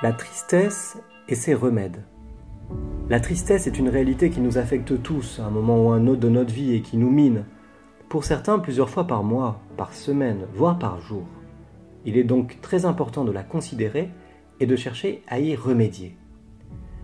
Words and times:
La 0.00 0.12
tristesse 0.12 0.96
et 1.28 1.34
ses 1.34 1.54
remèdes. 1.54 2.04
La 3.08 3.18
tristesse 3.18 3.66
est 3.66 3.80
une 3.80 3.88
réalité 3.88 4.30
qui 4.30 4.40
nous 4.40 4.56
affecte 4.56 5.02
tous 5.02 5.40
à 5.40 5.46
un 5.46 5.50
moment 5.50 5.86
ou 5.86 5.90
un 5.90 6.06
autre 6.06 6.20
de 6.20 6.28
notre 6.28 6.54
vie 6.54 6.72
et 6.72 6.82
qui 6.82 6.96
nous 6.96 7.10
mine. 7.10 7.46
Pour 8.08 8.22
certains, 8.22 8.60
plusieurs 8.60 8.90
fois 8.90 9.08
par 9.08 9.24
mois, 9.24 9.60
par 9.76 9.92
semaine, 9.92 10.46
voire 10.54 10.78
par 10.78 11.00
jour. 11.00 11.24
Il 12.04 12.16
est 12.16 12.22
donc 12.22 12.60
très 12.60 12.84
important 12.84 13.24
de 13.24 13.32
la 13.32 13.42
considérer 13.42 14.08
et 14.60 14.66
de 14.66 14.76
chercher 14.76 15.24
à 15.26 15.40
y 15.40 15.56
remédier. 15.56 16.16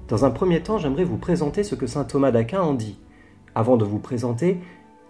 Dans 0.06 0.24
un 0.24 0.30
premier 0.30 0.62
temps, 0.62 0.78
j'aimerais 0.78 1.02
vous 1.02 1.18
présenter 1.18 1.64
ce 1.64 1.74
que 1.74 1.88
saint 1.88 2.04
Thomas 2.04 2.30
d'Aquin 2.30 2.62
en 2.62 2.74
dit, 2.74 3.00
avant 3.56 3.76
de 3.76 3.84
vous 3.84 3.98
présenter 3.98 4.58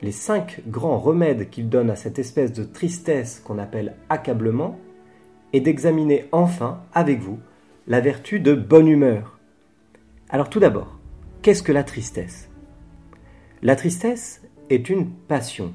les 0.00 0.12
cinq 0.12 0.62
grands 0.66 0.98
remèdes 0.98 1.50
qu'il 1.50 1.68
donne 1.68 1.90
à 1.90 1.96
cette 1.96 2.18
espèce 2.18 2.54
de 2.54 2.64
tristesse 2.64 3.42
qu'on 3.44 3.58
appelle 3.58 3.96
accablement, 4.08 4.78
et 5.52 5.60
d'examiner 5.60 6.24
enfin 6.32 6.80
avec 6.94 7.20
vous 7.20 7.38
la 7.86 8.00
vertu 8.00 8.40
de 8.40 8.54
bonne 8.54 8.88
humeur. 8.88 9.38
Alors 10.30 10.48
tout 10.48 10.60
d'abord, 10.60 10.98
qu'est-ce 11.42 11.62
que 11.62 11.72
la 11.72 11.84
tristesse? 11.84 12.48
La 13.62 13.76
tristesse 13.76 14.42
est 14.70 14.88
une 14.88 15.10
passion. 15.10 15.74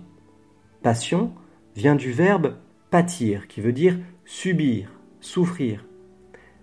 Passion 0.81 1.31
vient 1.75 1.95
du 1.95 2.11
verbe 2.11 2.55
pâtir, 2.89 3.47
qui 3.47 3.61
veut 3.61 3.73
dire 3.73 3.99
subir, 4.25 4.91
souffrir. 5.19 5.85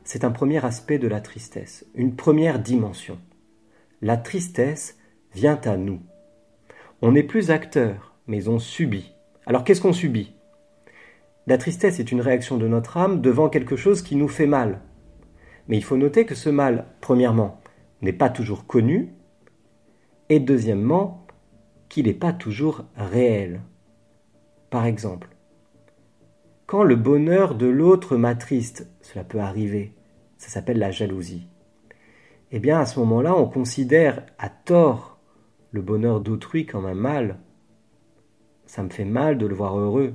C'est 0.02 0.24
un 0.24 0.32
premier 0.32 0.64
aspect 0.64 0.98
de 0.98 1.08
la 1.08 1.20
tristesse, 1.20 1.86
une 1.94 2.16
première 2.16 2.58
dimension. 2.58 3.18
La 4.02 4.16
tristesse 4.16 4.98
vient 5.34 5.60
à 5.64 5.76
nous. 5.76 6.00
On 7.02 7.12
n'est 7.12 7.22
plus 7.22 7.50
acteur, 7.50 8.16
mais 8.26 8.48
on 8.48 8.58
subit. 8.58 9.12
Alors 9.46 9.62
qu'est-ce 9.62 9.80
qu'on 9.80 9.92
subit? 9.92 10.34
La 11.46 11.58
tristesse 11.58 12.00
est 12.00 12.10
une 12.10 12.20
réaction 12.20 12.56
de 12.56 12.66
notre 12.66 12.96
âme 12.96 13.20
devant 13.20 13.48
quelque 13.48 13.76
chose 13.76 14.02
qui 14.02 14.16
nous 14.16 14.28
fait 14.28 14.46
mal, 14.46 14.80
mais 15.68 15.76
il 15.76 15.84
faut 15.84 15.96
noter 15.96 16.26
que 16.26 16.34
ce 16.34 16.48
mal, 16.48 16.86
premièrement, 17.00 17.60
n'est 18.02 18.12
pas 18.12 18.30
toujours 18.30 18.66
connu, 18.66 19.12
et 20.28 20.40
deuxièmement, 20.40 21.26
qu'il 21.88 22.06
n'est 22.06 22.14
pas 22.14 22.32
toujours 22.32 22.84
réel. 22.96 23.60
Par 24.70 24.86
exemple, 24.86 25.28
quand 26.66 26.82
le 26.82 26.96
bonheur 26.96 27.54
de 27.54 27.66
l'autre 27.66 28.16
m'attriste, 28.16 28.88
cela 29.00 29.22
peut 29.22 29.38
arriver, 29.38 29.92
ça 30.36 30.48
s'appelle 30.48 30.78
la 30.78 30.90
jalousie. 30.90 31.46
Eh 32.50 32.58
bien, 32.58 32.80
à 32.80 32.86
ce 32.86 32.98
moment-là, 33.00 33.36
on 33.36 33.46
considère 33.46 34.24
à 34.38 34.48
tort 34.48 35.18
le 35.70 35.82
bonheur 35.82 36.20
d'autrui 36.20 36.66
comme 36.66 36.86
un 36.86 36.94
mal. 36.94 37.38
Ça 38.66 38.82
me 38.82 38.88
fait 38.88 39.04
mal 39.04 39.38
de 39.38 39.46
le 39.46 39.54
voir 39.54 39.78
heureux, 39.78 40.14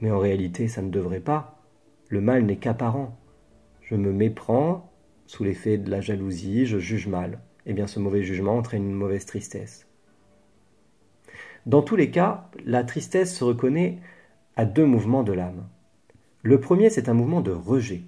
mais 0.00 0.10
en 0.10 0.18
réalité, 0.18 0.68
ça 0.68 0.82
ne 0.82 0.90
devrait 0.90 1.20
pas. 1.20 1.60
Le 2.08 2.20
mal 2.20 2.44
n'est 2.44 2.56
qu'apparent 2.56 3.17
je 3.88 3.94
me 3.94 4.12
méprends 4.12 4.92
sous 5.26 5.44
l'effet 5.44 5.78
de 5.78 5.90
la 5.90 6.02
jalousie, 6.02 6.66
je 6.66 6.78
juge 6.78 7.06
mal. 7.06 7.40
Eh 7.64 7.72
bien, 7.72 7.86
ce 7.86 7.98
mauvais 7.98 8.22
jugement 8.22 8.58
entraîne 8.58 8.84
une 8.84 8.94
mauvaise 8.94 9.24
tristesse. 9.24 9.86
Dans 11.64 11.80
tous 11.80 11.96
les 11.96 12.10
cas, 12.10 12.50
la 12.66 12.84
tristesse 12.84 13.34
se 13.34 13.44
reconnaît 13.44 13.98
à 14.56 14.66
deux 14.66 14.84
mouvements 14.84 15.22
de 15.22 15.32
l'âme. 15.32 15.66
Le 16.42 16.60
premier, 16.60 16.90
c'est 16.90 17.08
un 17.08 17.14
mouvement 17.14 17.40
de 17.40 17.50
rejet. 17.50 18.02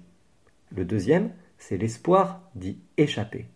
Le 0.69 0.85
deuxième, 0.85 1.31
c'est 1.57 1.77
l'espoir 1.77 2.47
d'y 2.53 2.79
échapper. 2.97 3.47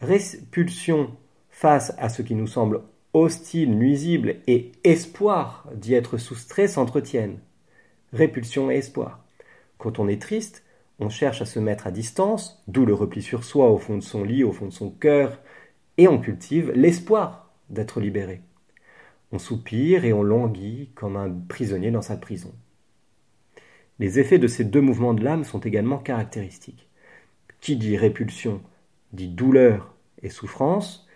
Répulsion 0.00 1.16
face 1.50 1.94
à 1.98 2.08
ce 2.08 2.22
qui 2.22 2.34
nous 2.34 2.48
semble 2.48 2.82
hostile, 3.12 3.76
nuisible, 3.76 4.36
et 4.48 4.72
espoir 4.82 5.68
d'y 5.74 5.94
être 5.94 6.16
soustrait 6.16 6.68
s'entretiennent. 6.68 7.38
Répulsion 8.12 8.72
et 8.72 8.76
espoir. 8.76 9.24
Quand 9.78 9.98
on 9.98 10.08
est 10.08 10.20
triste, 10.20 10.64
on 10.98 11.08
cherche 11.08 11.40
à 11.40 11.46
se 11.46 11.58
mettre 11.58 11.86
à 11.86 11.90
distance, 11.90 12.62
d'où 12.66 12.84
le 12.84 12.94
repli 12.94 13.22
sur 13.22 13.44
soi 13.44 13.70
au 13.70 13.78
fond 13.78 13.96
de 13.96 14.02
son 14.02 14.24
lit, 14.24 14.44
au 14.44 14.52
fond 14.52 14.66
de 14.66 14.72
son 14.72 14.90
cœur, 14.90 15.38
et 15.96 16.08
on 16.08 16.18
cultive 16.18 16.72
l'espoir 16.72 17.52
d'être 17.70 18.00
libéré. 18.00 18.42
On 19.30 19.38
soupire 19.38 20.04
et 20.04 20.12
on 20.12 20.22
languit 20.22 20.90
comme 20.94 21.16
un 21.16 21.30
prisonnier 21.30 21.90
dans 21.90 22.02
sa 22.02 22.16
prison. 22.16 22.52
Les 23.98 24.18
effets 24.18 24.38
de 24.38 24.46
ces 24.46 24.64
deux 24.64 24.80
mouvements 24.80 25.14
de 25.14 25.24
l'âme 25.24 25.44
sont 25.44 25.60
également 25.60 25.98
caractéristiques. 25.98 26.88
Qui 27.60 27.76
dit 27.76 27.96
répulsion 27.96 28.60
dit 29.12 29.28
douleur 29.28 29.94
et 30.22 30.28
souffrance, 30.28 31.08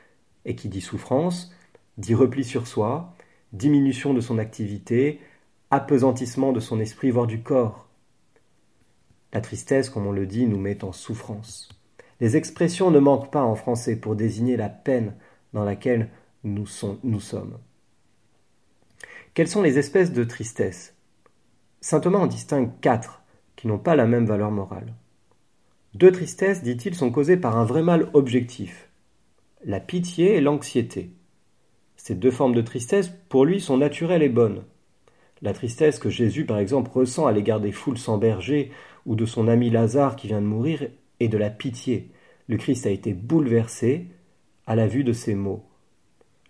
et 0.44 0.54
qui 0.54 0.68
dit 0.68 0.80
souffrance 0.80 1.52
dit 1.98 2.14
repli 2.14 2.42
sur 2.42 2.66
soi, 2.66 3.14
diminution 3.52 4.14
de 4.14 4.20
son 4.20 4.38
activité, 4.38 5.20
apesantissement 5.70 6.52
de 6.52 6.60
son 6.60 6.80
esprit, 6.80 7.10
voire 7.10 7.26
du 7.26 7.42
corps, 7.42 7.86
la 9.32 9.40
tristesse, 9.40 9.90
comme 9.90 10.06
on 10.06 10.12
le 10.12 10.26
dit, 10.26 10.46
nous 10.46 10.58
met 10.58 10.84
en 10.84 10.92
souffrance. 10.92 11.68
Les 12.20 12.36
expressions 12.36 12.90
ne 12.90 12.98
manquent 12.98 13.30
pas 13.30 13.42
en 13.42 13.54
français 13.54 13.96
pour 13.96 14.14
désigner 14.14 14.56
la 14.56 14.68
peine 14.68 15.14
dans 15.52 15.64
laquelle 15.64 16.08
nous, 16.44 16.66
sommes. 16.66 17.58
Quelles 19.34 19.48
sont 19.48 19.62
les 19.62 19.78
espèces 19.78 20.12
de 20.12 20.24
tristesse? 20.24 20.94
Saint 21.80 22.00
Thomas 22.00 22.18
en 22.18 22.26
distingue 22.26 22.70
quatre 22.80 23.22
qui 23.56 23.66
n'ont 23.66 23.78
pas 23.78 23.96
la 23.96 24.06
même 24.06 24.26
valeur 24.26 24.50
morale. 24.50 24.94
Deux 25.94 26.12
tristesses, 26.12 26.62
dit-il, 26.62 26.94
sont 26.94 27.10
causées 27.10 27.36
par 27.36 27.56
un 27.56 27.64
vrai 27.64 27.82
mal 27.82 28.08
objectif 28.12 28.88
la 29.64 29.80
pitié 29.80 30.34
et 30.34 30.40
l'anxiété. 30.40 31.12
Ces 31.96 32.14
deux 32.14 32.30
formes 32.30 32.54
de 32.54 32.62
tristesse, 32.62 33.12
pour 33.28 33.44
lui, 33.44 33.60
sont 33.60 33.76
naturelles 33.76 34.22
et 34.22 34.28
bonnes. 34.28 34.64
La 35.40 35.52
tristesse 35.52 35.98
que 35.98 36.10
Jésus, 36.10 36.46
par 36.46 36.58
exemple, 36.58 36.90
ressent 36.92 37.26
à 37.26 37.32
l'égard 37.32 37.60
des 37.60 37.72
foules 37.72 37.98
sans 37.98 38.18
berger 38.18 38.72
ou 39.06 39.16
de 39.16 39.24
son 39.24 39.48
ami 39.48 39.70
Lazare 39.70 40.16
qui 40.16 40.28
vient 40.28 40.40
de 40.40 40.46
mourir 40.46 40.86
et 41.20 41.28
de 41.28 41.38
la 41.38 41.50
pitié. 41.50 42.10
Le 42.48 42.56
Christ 42.56 42.86
a 42.86 42.90
été 42.90 43.14
bouleversé 43.14 44.08
à 44.66 44.76
la 44.76 44.86
vue 44.86 45.04
de 45.04 45.12
ces 45.12 45.34
mots. 45.34 45.64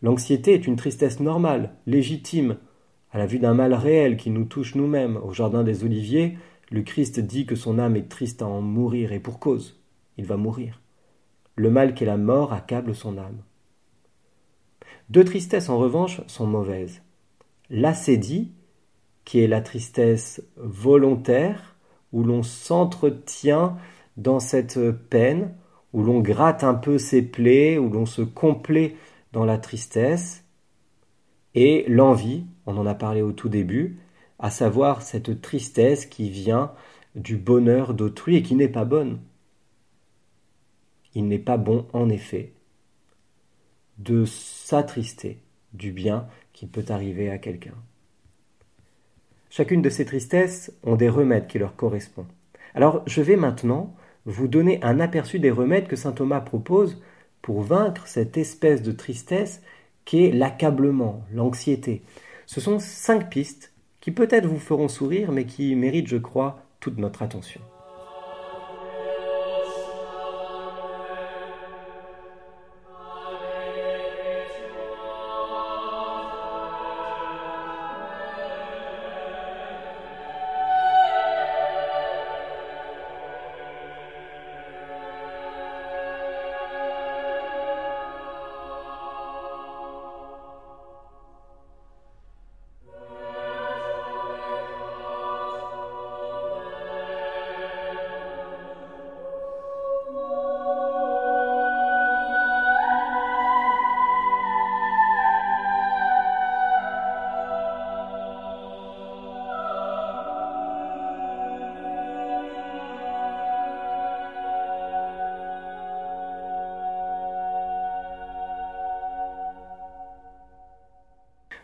L'anxiété 0.03 0.55
est 0.55 0.67
une 0.67 0.77
tristesse 0.77 1.21
normale, 1.21 1.75
légitime, 1.87 2.59
à 3.13 3.19
la 3.19 3.27
vue 3.27 3.39
d'un 3.39 3.55
mal 3.55 3.75
réel 3.75 4.17
qui 4.17 4.31
nous 4.31 4.45
touche 4.45 4.75
nous-mêmes. 4.75 5.17
Au 5.17 5.33
Jardin 5.33 5.63
des 5.63 5.85
Oliviers, 5.85 6.39
le 6.71 6.83
Christ 6.83 7.21
dit 7.21 7.47
que 7.47 7.55
son 7.55 7.79
âme 7.79 7.97
est 7.97 8.09
triste 8.09 8.43
à 8.43 8.47
en 8.47 8.63
mourir, 8.63 9.13
et 9.13 9.21
pour 9.21 9.39
cause, 9.39 9.81
il 10.17 10.25
va 10.25 10.37
mourir. 10.37 10.81
Le 11.55 11.71
mal 11.71 11.95
qu'est 11.95 12.07
la 12.07 12.17
mort 12.17 12.53
accable 12.53 12.95
son 12.95 13.19
âme. 13.19 13.43
Deux 15.11 15.25
tristesses, 15.25 15.69
en 15.69 15.79
revanche, 15.79 16.23
sont 16.27 16.47
mauvaises. 16.47 17.03
L'acédie, 17.69 18.53
qui 19.25 19.41
est 19.41 19.47
la 19.47 19.61
tristesse 19.61 20.43
volontaire, 20.57 21.72
où 22.13 22.23
l'on 22.23 22.43
s'entretient 22.43 23.77
dans 24.17 24.41
cette 24.41 24.79
peine, 25.09 25.55
où 25.93 26.03
l'on 26.03 26.21
gratte 26.21 26.65
un 26.65 26.75
peu 26.75 26.99
ses 26.99 27.23
plaies, 27.23 27.79
où 27.79 27.89
l'on 27.89 28.07
se 28.07 28.23
complaît 28.23 28.97
dans 29.33 29.45
la 29.45 29.59
tristesse, 29.59 30.45
et 31.55 31.85
l'envie, 31.89 32.45
on 32.67 32.77
en 32.77 32.87
a 32.87 32.95
parlé 32.95 33.23
au 33.23 33.33
tout 33.33 33.49
début, 33.49 33.99
à 34.39 34.51
savoir 34.51 35.03
cette 35.03 35.41
tristesse 35.41 36.07
qui 36.07 36.31
vient 36.31 36.73
du 37.15 37.37
bonheur 37.37 37.95
d'autrui 37.95 38.37
et 38.37 38.43
qui 38.43 38.55
n'est 38.55 38.69
pas 38.69 38.85
bonne. 38.85 39.21
Il 41.15 41.29
n'est 41.29 41.39
pas 41.39 41.59
bon, 41.59 41.87
en 41.93 42.09
effet, 42.09 42.53
de 43.99 44.25
s'attrister 44.25 45.39
du 45.75 45.93
bien 45.93 46.27
qui 46.53 46.67
peut 46.67 46.85
arriver 46.89 47.31
à 47.31 47.39
quelqu'un. 47.39 47.75
Chacune 49.55 49.83
de 49.83 49.91
ces 49.91 50.07
tristesses 50.07 50.73
ont 50.83 50.97
des 50.97 51.11
remèdes 51.11 51.47
qui 51.47 51.59
leur 51.59 51.77
correspondent. 51.77 52.33
Alors 52.75 53.03
je 53.05 53.21
vais 53.21 53.37
maintenant 53.37 53.95
vous 54.25 54.49
donner 54.49 54.83
un 54.83 54.99
aperçu 54.99 55.41
des 55.41 55.51
remèdes 55.51 55.89
que 55.89 55.95
saint 55.95 56.13
Thomas 56.13 56.41
propose 56.41 57.03
pour 57.43 57.61
vaincre 57.61 58.07
cette 58.07 58.39
espèce 58.39 58.81
de 58.81 58.93
tristesse 58.93 59.61
qui 60.07 60.25
est 60.25 60.33
l'accablement, 60.33 61.23
l'anxiété. 61.35 62.01
Ce 62.47 62.63
sont 62.63 62.79
cinq 62.79 63.29
pistes 63.29 63.75
qui 64.01 64.11
peut-être 64.11 64.47
vous 64.47 64.59
feront 64.59 64.89
sourire 64.89 65.33
mais 65.33 65.45
qui 65.45 65.75
méritent, 65.77 66.09
je 66.09 66.17
crois, 66.17 66.65
toute 66.81 66.97
notre 66.97 67.21
attention. 67.21 67.61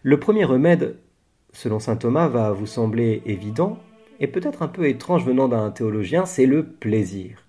Le 0.08 0.19
premier 0.19 0.46
remède, 0.46 0.96
selon 1.52 1.78
saint 1.81 1.96
Thomas, 1.96 2.28
va 2.28 2.50
vous 2.52 2.64
sembler 2.64 3.20
évident 3.26 3.78
et 4.20 4.26
peut-être 4.26 4.62
un 4.62 4.69
peu 4.69 4.88
étrange 4.88 5.22
venant 5.22 5.49
d'un 5.49 5.70
théologien, 5.70 6.25
c'est 6.25 6.46
le 6.46 6.64
plaisir. 6.64 7.44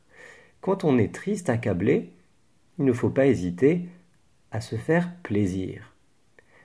Quand 0.59 0.83
on 0.83 0.97
est 0.97 1.15
triste, 1.15 1.49
accablé, 1.49 2.09
il 2.77 2.83
ne 2.83 2.91
faut 2.91 3.11
pas 3.11 3.27
hésiter 3.27 3.85
à 4.51 4.59
se 4.59 4.75
faire 4.75 5.09
plaisir. 5.23 5.93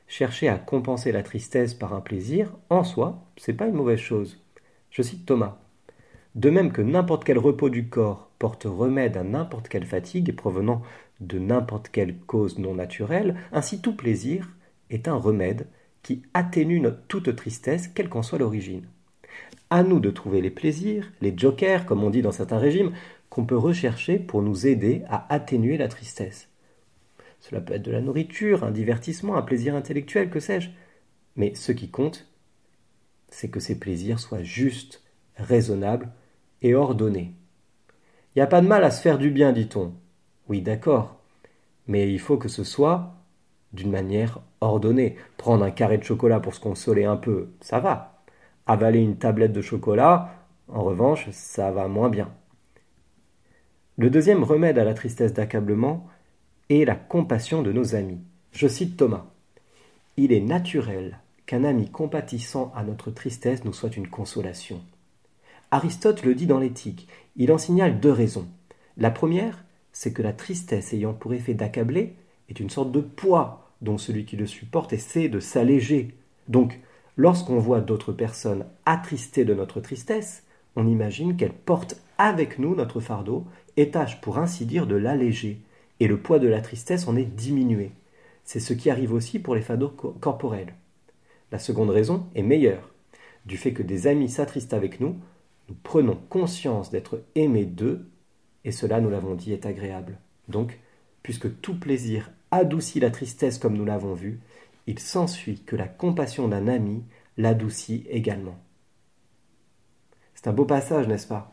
Chercher 0.09 0.49
à 0.49 0.59
compenser 0.59 1.13
la 1.13 1.23
tristesse 1.23 1.75
par 1.75 1.95
un 1.95 2.01
plaisir, 2.01 2.51
en 2.71 2.83
soi, 2.83 3.23
c'est 3.37 3.53
pas 3.53 3.69
une 3.69 3.77
mauvaise 3.77 4.01
chose. 4.01 4.43
Je 4.91 5.01
cite 5.01 5.25
Thomas. 5.25 5.59
De 6.35 6.51
même 6.51 6.73
que 6.73 6.83
n'importe 6.83 7.23
quel 7.23 7.39
repos 7.39 7.71
du 7.71 7.89
corps 7.89 8.31
porte 8.41 8.65
remède 8.65 9.17
à 9.17 9.23
n'importe 9.23 9.69
quelle 9.69 9.87
fatigue 9.87 10.35
provenant 10.35 10.83
de 11.21 11.39
n'importe 11.39 11.89
quelle 11.89 12.19
cause 12.19 12.59
non 12.59 12.75
naturelle, 12.75 13.37
ainsi 13.53 13.81
tout 13.81 13.95
plaisir 13.95 14.49
est 14.91 15.07
un 15.07 15.15
remède 15.15 15.69
qui 16.05 16.23
atténue 16.35 16.79
notre, 16.79 17.03
toute 17.09 17.35
tristesse, 17.35 17.89
quelle 17.89 18.09
qu'en 18.09 18.23
soit 18.23 18.39
l'origine. 18.39 18.85
À 19.71 19.83
nous 19.83 19.99
de 19.99 20.11
trouver 20.11 20.41
les 20.41 20.51
plaisirs, 20.51 21.11
les 21.21 21.37
jokers, 21.37 21.87
comme 21.87 22.05
on 22.05 22.11
dit 22.11 22.23
dans 22.23 22.31
certains 22.31 22.59
régimes, 22.59 22.93
qu'on 23.31 23.47
peut 23.47 23.57
rechercher 23.57 24.21
pour 24.21 24.43
nous 24.43 24.69
aider 24.69 25.03
à 25.09 25.27
atténuer 25.35 25.77
la 25.77 25.89
tristesse. 25.89 26.49
Cela 27.41 27.61
peut 27.61 27.75
être 27.75 27.83
de 27.83 27.91
la 27.91 28.03
nourriture, 28.03 28.63
un 28.63 28.71
divertissement, 28.71 29.37
un 29.37 29.43
plaisir 29.43 29.75
intellectuel, 29.75 30.31
que 30.31 30.41
sais-je. 30.41 30.71
Mais 31.35 31.55
ce 31.55 31.73
qui 31.73 31.89
compte, 31.89 32.29
c'est 33.29 33.49
que 33.49 33.59
ces 33.59 33.79
plaisirs 33.79 34.21
soient 34.21 34.45
justes, 34.45 35.03
raisonnables 35.37 36.11
et 36.63 36.75
ordonnés. 36.75 37.33
Il 38.35 38.39
n'y 38.39 38.43
a 38.43 38.47
pas 38.47 38.61
de 38.61 38.69
mal 38.69 38.85
à 38.85 38.91
se 38.91 39.01
faire 39.01 39.19
du 39.19 39.31
bien, 39.31 39.53
dit-on. 39.53 39.95
Oui, 40.49 40.61
d'accord. 40.61 41.19
Mais 41.87 42.13
il 42.13 42.21
faut 42.21 42.37
que 42.37 42.49
ce 42.49 42.63
soit 42.63 43.15
d'une 43.75 43.91
manière 43.91 44.41
ordonnée. 44.61 45.17
Prendre 45.37 45.65
un 45.65 45.71
carré 45.71 45.99
de 45.99 46.05
chocolat 46.05 46.41
pour 46.41 46.55
se 46.55 46.61
consoler 46.61 47.05
un 47.05 47.17
peu, 47.17 47.51
ça 47.61 47.81
va. 47.81 48.23
Avaler 48.67 49.01
une 49.01 49.17
tablette 49.17 49.53
de 49.53 49.61
chocolat, 49.61 50.35
en 50.69 50.83
revanche, 50.83 51.29
ça 51.31 51.71
va 51.71 51.89
moins 51.89 52.09
bien. 52.09 52.31
Le 53.99 54.11
deuxième 54.11 54.43
remède 54.43 54.79
à 54.79 54.85
la 54.85 54.95
tristesse 54.95 55.35
d'accablement, 55.35 56.09
et 56.69 56.85
la 56.85 56.95
compassion 56.95 57.63
de 57.63 57.73
nos 57.73 57.95
amis. 57.95 58.21
Je 58.53 58.69
cite 58.69 58.97
Thomas. 58.97 59.27
Il 60.17 60.33
est 60.33 60.41
naturel 60.41 61.19
qu'un 61.47 61.65
ami 61.65 61.91
compatissant 61.91 62.73
à 62.75 62.83
notre 62.83 63.11
tristesse 63.11 63.65
nous 63.65 63.73
soit 63.73 63.97
une 63.97 64.09
consolation. 64.09 64.81
Aristote 65.71 66.23
le 66.23 66.35
dit 66.35 66.47
dans 66.47 66.59
l'éthique, 66.59 67.09
il 67.37 67.53
en 67.53 67.59
signale 67.59 68.01
deux 68.01 68.13
raisons. 68.13 68.49
La 68.97 69.11
première, 69.11 69.65
c'est 69.93 70.13
que 70.13 70.23
la 70.23 70.33
tristesse 70.33 70.93
ayant 70.93 71.13
pour 71.13 71.35
effet 71.35 71.55
d'accabler 71.55 72.15
est 72.49 72.61
une 72.61 72.71
sorte 72.71 72.93
de 72.93 73.01
poids 73.01 73.64
dont 73.83 73.99
celui 73.99 74.25
qui 74.25 74.37
le 74.37 74.47
supporte 74.47 74.93
essaie 74.93 75.29
de 75.29 75.41
s'alléger. 75.41 76.15
Donc, 76.49 76.81
lorsqu'on 77.17 77.59
voit 77.59 77.81
d'autres 77.81 78.13
personnes 78.13 78.67
attristées 78.87 79.45
de 79.45 79.55
notre 79.55 79.81
tristesse, 79.81 80.45
on 80.77 80.87
imagine 80.87 81.37
qu'elles 81.37 81.53
portent 81.53 82.01
avec 82.19 82.59
nous 82.59 82.75
notre 82.75 83.01
fardeau 83.01 83.45
et 83.77 83.91
tâchent 83.91 84.21
pour 84.21 84.39
ainsi 84.39 84.67
dire 84.67 84.87
de 84.87 84.97
l'alléger 84.97 85.61
et 86.01 86.09
le 86.09 86.19
poids 86.19 86.39
de 86.39 86.49
la 86.49 86.61
tristesse 86.61 87.07
en 87.09 87.17
est 87.17 87.25
diminué. 87.25 87.93
C'est 88.45 88.61
ce 88.61 88.75
qui 88.75 88.91
arrive 88.91 89.13
aussi 89.13 89.39
pour 89.39 89.55
les 89.55 89.63
fardeaux 89.63 89.89
corporels. 89.89 90.75
La 91.53 91.59
seconde 91.59 91.91
raison 91.91 92.27
est 92.35 92.43
meilleure. 92.43 92.91
Du 93.47 93.57
fait 93.57 93.73
que 93.73 93.83
des 93.83 94.07
amis 94.07 94.29
s'attristent 94.29 94.75
avec 94.75 95.01
nous, 95.01 95.17
nous 95.69 95.77
prenons 95.83 96.19
conscience 96.29 96.91
d'être 96.91 97.23
aimés 97.35 97.65
d'eux, 97.65 98.07
et 98.65 98.73
cela, 98.73 99.01
nous 99.01 99.11
l'avons 99.11 99.35
dit, 99.35 99.53
est 99.53 99.67
agréable. 99.67 100.19
Donc, 100.49 100.79
puisque 101.23 101.61
tout 101.61 101.79
plaisir 101.79 102.31
adoucit 102.55 103.01
la 103.01 103.11
tristesse 103.11 103.59
comme 103.59 103.77
nous 103.77 103.85
l'avons 103.85 104.15
vu, 104.15 104.41
il 104.87 104.99
s'ensuit 104.99 105.61
que 105.61 105.77
la 105.77 105.89
compassion 105.89 106.49
d'un 106.49 106.69
ami 106.69 107.05
l'adoucit 107.37 108.07
également. 108.09 108.59
C'est 110.35 110.49
un 110.49 110.53
beau 110.53 110.65
passage, 110.65 111.09
n'est-ce 111.09 111.27
pas? 111.27 111.53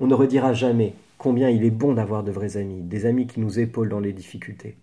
On 0.00 0.06
ne 0.06 0.14
redira 0.14 0.52
jamais 0.52 0.94
combien 1.18 1.50
il 1.50 1.64
est 1.64 1.70
bon 1.70 1.92
d'avoir 1.92 2.22
de 2.22 2.30
vrais 2.30 2.56
amis, 2.56 2.80
des 2.82 3.04
amis 3.04 3.26
qui 3.26 3.40
nous 3.40 3.58
épaulent 3.58 3.88
dans 3.88 4.00
les 4.00 4.12
difficultés. 4.12 4.76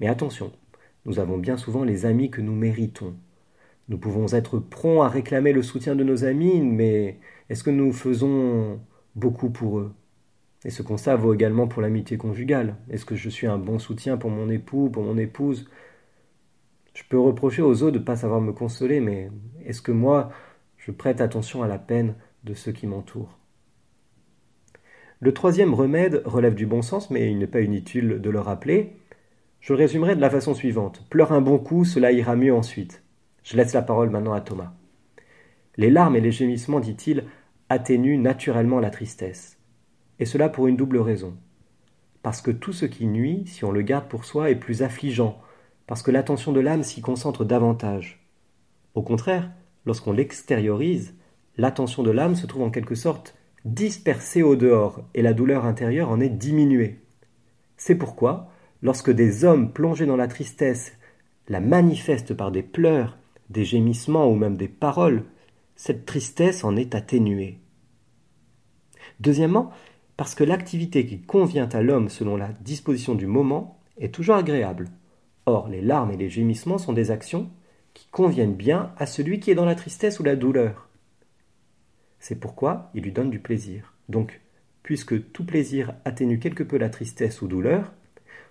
Mais 0.00 0.08
attention, 0.08 0.50
nous 1.04 1.18
avons 1.18 1.38
bien 1.38 1.56
souvent 1.56 1.84
les 1.84 2.06
amis 2.06 2.30
que 2.30 2.40
nous 2.40 2.54
méritons. 2.54 3.14
Nous 3.88 3.98
pouvons 3.98 4.26
être 4.32 4.58
prompts 4.58 5.04
à 5.04 5.08
réclamer 5.08 5.52
le 5.52 5.62
soutien 5.62 5.94
de 5.94 6.02
nos 6.02 6.24
amis, 6.24 6.60
mais 6.60 7.18
est-ce 7.48 7.62
que 7.62 7.70
nous 7.70 7.92
faisons 7.92 8.80
beaucoup 9.14 9.50
pour 9.50 9.78
eux? 9.78 9.94
Et 10.64 10.70
ce 10.70 10.82
constat 10.82 11.16
vaut 11.16 11.34
également 11.34 11.68
pour 11.68 11.82
l'amitié 11.82 12.16
conjugale. 12.16 12.76
Est-ce 12.90 13.04
que 13.04 13.16
je 13.16 13.28
suis 13.28 13.46
un 13.46 13.58
bon 13.58 13.78
soutien 13.78 14.16
pour 14.16 14.30
mon 14.30 14.48
époux, 14.48 14.88
pour 14.88 15.02
mon 15.02 15.18
épouse? 15.18 15.68
Je 16.94 17.02
peux 17.08 17.18
reprocher 17.18 17.60
aux 17.60 17.82
autres 17.82 17.94
de 17.94 17.98
ne 17.98 18.04
pas 18.04 18.16
savoir 18.16 18.40
me 18.40 18.52
consoler, 18.52 19.00
mais 19.00 19.30
est-ce 19.66 19.82
que 19.82 19.92
moi, 19.92 20.30
je 20.78 20.90
prête 20.90 21.20
attention 21.20 21.62
à 21.62 21.68
la 21.68 21.78
peine 21.78 22.14
de 22.44 22.54
ceux 22.54 22.72
qui 22.72 22.86
m'entourent? 22.86 23.38
Le 25.20 25.34
troisième 25.34 25.74
remède 25.74 26.22
relève 26.24 26.54
du 26.54 26.66
bon 26.66 26.82
sens, 26.82 27.10
mais 27.10 27.30
il 27.30 27.38
n'est 27.38 27.46
pas 27.46 27.60
inutile 27.60 28.20
de 28.20 28.30
le 28.30 28.40
rappeler. 28.40 28.96
Je 29.60 29.72
le 29.72 29.78
résumerai 29.78 30.16
de 30.16 30.20
la 30.20 30.30
façon 30.30 30.54
suivante. 30.54 31.02
Pleure 31.08 31.32
un 31.32 31.40
bon 31.40 31.58
coup, 31.58 31.84
cela 31.84 32.12
ira 32.12 32.36
mieux 32.36 32.54
ensuite. 32.54 33.02
Je 33.42 33.56
laisse 33.56 33.72
la 33.72 33.82
parole 33.82 34.10
maintenant 34.10 34.34
à 34.34 34.40
Thomas. 34.40 34.72
Les 35.76 35.90
larmes 35.90 36.16
et 36.16 36.20
les 36.20 36.32
gémissements, 36.32 36.80
dit-il, 36.80 37.24
atténuent 37.68 38.20
naturellement 38.20 38.80
la 38.80 38.90
tristesse. 38.90 39.58
Et 40.18 40.26
cela 40.26 40.48
pour 40.48 40.66
une 40.66 40.76
double 40.76 40.98
raison. 40.98 41.36
Parce 42.22 42.40
que 42.40 42.50
tout 42.50 42.72
ce 42.72 42.86
qui 42.86 43.06
nuit, 43.06 43.44
si 43.46 43.64
on 43.64 43.72
le 43.72 43.82
garde 43.82 44.08
pour 44.08 44.24
soi, 44.24 44.50
est 44.50 44.56
plus 44.56 44.82
affligeant, 44.82 45.40
parce 45.86 46.02
que 46.02 46.10
l'attention 46.10 46.52
de 46.52 46.60
l'âme 46.60 46.82
s'y 46.82 47.02
concentre 47.02 47.44
davantage. 47.44 48.24
Au 48.94 49.02
contraire, 49.02 49.50
lorsqu'on 49.84 50.12
l'extériorise, 50.12 51.14
l'attention 51.56 52.02
de 52.02 52.10
l'âme 52.10 52.34
se 52.34 52.46
trouve 52.46 52.62
en 52.62 52.70
quelque 52.70 52.94
sorte 52.94 53.36
dispersée 53.64 54.42
au 54.42 54.56
dehors 54.56 55.02
et 55.14 55.22
la 55.22 55.32
douleur 55.32 55.64
intérieure 55.64 56.10
en 56.10 56.20
est 56.20 56.28
diminuée. 56.28 57.00
C'est 57.76 57.94
pourquoi, 57.94 58.50
lorsque 58.82 59.10
des 59.10 59.44
hommes 59.44 59.72
plongés 59.72 60.06
dans 60.06 60.16
la 60.16 60.28
tristesse 60.28 60.92
la 61.48 61.60
manifestent 61.60 62.34
par 62.34 62.50
des 62.50 62.62
pleurs, 62.62 63.18
des 63.50 63.64
gémissements 63.64 64.28
ou 64.30 64.34
même 64.34 64.56
des 64.56 64.68
paroles, 64.68 65.24
cette 65.76 66.06
tristesse 66.06 66.64
en 66.64 66.76
est 66.76 66.94
atténuée. 66.94 67.58
Deuxièmement, 69.20 69.70
parce 70.16 70.34
que 70.34 70.44
l'activité 70.44 71.06
qui 71.06 71.20
convient 71.20 71.68
à 71.68 71.82
l'homme 71.82 72.08
selon 72.08 72.36
la 72.36 72.48
disposition 72.60 73.14
du 73.14 73.26
moment 73.26 73.78
est 73.98 74.14
toujours 74.14 74.36
agréable. 74.36 74.90
Or, 75.46 75.68
les 75.68 75.82
larmes 75.82 76.12
et 76.12 76.16
les 76.16 76.30
gémissements 76.30 76.78
sont 76.78 76.92
des 76.92 77.10
actions 77.10 77.50
qui 77.92 78.08
conviennent 78.10 78.54
bien 78.54 78.92
à 78.96 79.06
celui 79.06 79.40
qui 79.40 79.50
est 79.50 79.54
dans 79.54 79.64
la 79.64 79.74
tristesse 79.74 80.20
ou 80.20 80.22
la 80.22 80.36
douleur. 80.36 80.88
C'est 82.18 82.40
pourquoi 82.40 82.90
il 82.94 83.02
lui 83.02 83.12
donne 83.12 83.30
du 83.30 83.38
plaisir. 83.38 83.92
Donc, 84.08 84.40
puisque 84.82 85.32
tout 85.32 85.44
plaisir 85.44 85.94
atténue 86.04 86.38
quelque 86.38 86.62
peu 86.62 86.78
la 86.78 86.90
tristesse 86.90 87.42
ou 87.42 87.48
douleur, 87.48 87.92